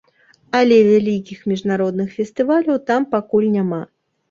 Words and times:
Але 0.59 0.79
вялікіх 0.87 1.43
міжнародных 1.51 2.17
фестываляў 2.17 2.83
там 2.91 3.01
пакуль 3.15 3.49
няма. 3.61 3.83